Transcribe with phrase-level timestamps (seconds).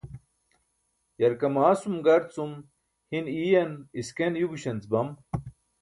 [1.23, 2.51] yarkamasum gar cum
[3.11, 5.09] hin iiyan isken yugśanc bam